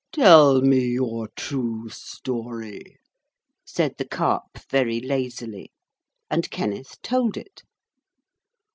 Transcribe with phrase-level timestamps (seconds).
[0.11, 2.97] 'Tell me your true story,'
[3.63, 5.71] said the Carp very lazily.
[6.27, 7.61] And Kenneth told it.